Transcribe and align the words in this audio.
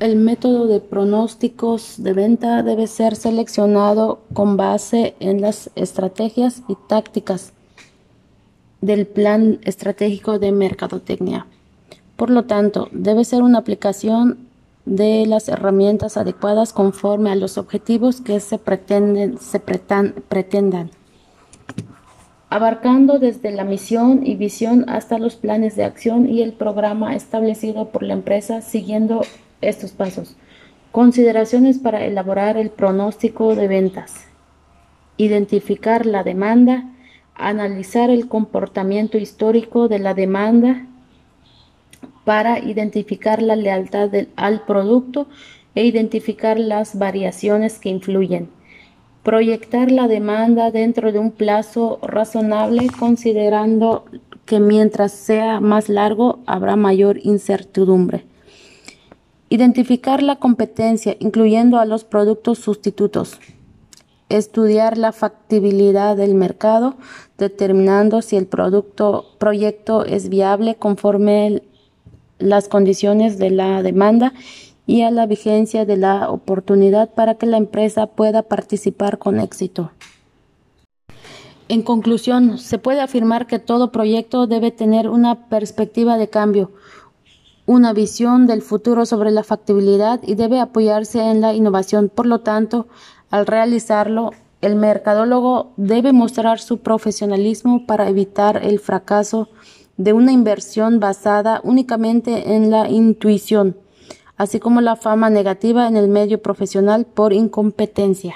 El 0.00 0.16
método 0.16 0.66
de 0.66 0.80
pronósticos 0.80 2.02
de 2.02 2.14
venta 2.14 2.62
debe 2.62 2.86
ser 2.86 3.16
seleccionado 3.16 4.20
con 4.32 4.56
base 4.56 5.14
en 5.20 5.42
las 5.42 5.70
estrategias 5.74 6.62
y 6.68 6.76
tácticas 6.88 7.52
del 8.80 9.06
plan 9.06 9.58
estratégico 9.62 10.38
de 10.38 10.52
mercadotecnia. 10.52 11.46
Por 12.16 12.30
lo 12.30 12.44
tanto, 12.44 12.88
debe 12.92 13.26
ser 13.26 13.42
una 13.42 13.58
aplicación 13.58 14.48
de 14.86 15.26
las 15.26 15.50
herramientas 15.50 16.16
adecuadas 16.16 16.72
conforme 16.72 17.30
a 17.30 17.36
los 17.36 17.58
objetivos 17.58 18.22
que 18.22 18.40
se, 18.40 18.56
pretenden, 18.56 19.36
se 19.38 19.60
pretendan, 19.60 20.90
abarcando 22.48 23.18
desde 23.18 23.50
la 23.50 23.64
misión 23.64 24.26
y 24.26 24.36
visión 24.36 24.88
hasta 24.88 25.18
los 25.18 25.36
planes 25.36 25.76
de 25.76 25.84
acción 25.84 26.26
y 26.26 26.40
el 26.40 26.54
programa 26.54 27.14
establecido 27.14 27.90
por 27.90 28.02
la 28.02 28.14
empresa 28.14 28.62
siguiendo 28.62 29.20
estos 29.60 29.92
pasos. 29.92 30.36
Consideraciones 30.92 31.78
para 31.78 32.04
elaborar 32.04 32.56
el 32.56 32.70
pronóstico 32.70 33.54
de 33.54 33.68
ventas. 33.68 34.26
Identificar 35.16 36.06
la 36.06 36.22
demanda, 36.24 36.84
analizar 37.34 38.10
el 38.10 38.28
comportamiento 38.28 39.18
histórico 39.18 39.88
de 39.88 39.98
la 39.98 40.14
demanda 40.14 40.86
para 42.24 42.58
identificar 42.58 43.42
la 43.42 43.56
lealtad 43.56 44.10
al 44.36 44.64
producto 44.64 45.26
e 45.74 45.84
identificar 45.84 46.58
las 46.58 46.98
variaciones 46.98 47.78
que 47.78 47.88
influyen. 47.88 48.50
Proyectar 49.22 49.90
la 49.90 50.08
demanda 50.08 50.70
dentro 50.70 51.12
de 51.12 51.18
un 51.18 51.30
plazo 51.30 51.98
razonable 52.02 52.88
considerando 52.98 54.04
que 54.46 54.60
mientras 54.60 55.12
sea 55.12 55.60
más 55.60 55.88
largo 55.88 56.40
habrá 56.46 56.74
mayor 56.76 57.18
incertidumbre. 57.22 58.24
Identificar 59.50 60.22
la 60.22 60.36
competencia, 60.36 61.16
incluyendo 61.18 61.78
a 61.78 61.84
los 61.84 62.04
productos 62.04 62.58
sustitutos 62.58 63.38
estudiar 64.30 64.96
la 64.96 65.12
factibilidad 65.12 66.16
del 66.16 66.34
mercado, 66.34 66.94
determinando 67.36 68.22
si 68.22 68.36
el 68.36 68.46
producto, 68.46 69.26
proyecto 69.38 70.04
es 70.04 70.28
viable 70.28 70.76
conforme 70.76 71.62
las 72.38 72.68
condiciones 72.68 73.38
de 73.38 73.50
la 73.50 73.82
demanda 73.82 74.32
y 74.86 75.02
a 75.02 75.10
la 75.10 75.26
vigencia 75.26 75.84
de 75.84 75.96
la 75.96 76.30
oportunidad 76.30 77.10
para 77.10 77.34
que 77.34 77.46
la 77.46 77.58
empresa 77.58 78.06
pueda 78.06 78.42
participar 78.42 79.18
con 79.18 79.40
éxito. 79.40 79.90
En 81.68 81.82
conclusión, 81.82 82.58
se 82.58 82.78
puede 82.78 83.00
afirmar 83.00 83.46
que 83.46 83.58
todo 83.58 83.92
proyecto 83.92 84.46
debe 84.46 84.70
tener 84.70 85.08
una 85.08 85.48
perspectiva 85.48 86.18
de 86.18 86.28
cambio, 86.28 86.72
una 87.70 87.92
visión 87.92 88.48
del 88.48 88.62
futuro 88.62 89.06
sobre 89.06 89.30
la 89.30 89.44
factibilidad 89.44 90.20
y 90.24 90.34
debe 90.34 90.58
apoyarse 90.58 91.20
en 91.20 91.40
la 91.40 91.54
innovación. 91.54 92.08
Por 92.08 92.26
lo 92.26 92.40
tanto, 92.40 92.88
al 93.30 93.46
realizarlo, 93.46 94.32
el 94.60 94.74
mercadólogo 94.74 95.72
debe 95.76 96.12
mostrar 96.12 96.58
su 96.58 96.78
profesionalismo 96.78 97.86
para 97.86 98.08
evitar 98.08 98.60
el 98.64 98.80
fracaso 98.80 99.50
de 99.96 100.12
una 100.12 100.32
inversión 100.32 100.98
basada 100.98 101.60
únicamente 101.62 102.56
en 102.56 102.72
la 102.72 102.88
intuición, 102.88 103.76
así 104.36 104.58
como 104.58 104.80
la 104.80 104.96
fama 104.96 105.30
negativa 105.30 105.86
en 105.86 105.96
el 105.96 106.08
medio 106.08 106.42
profesional 106.42 107.06
por 107.06 107.32
incompetencia. 107.32 108.34